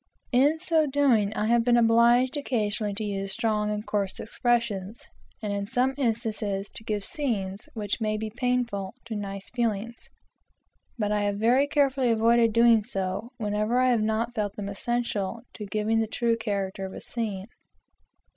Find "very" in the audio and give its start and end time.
11.37-11.67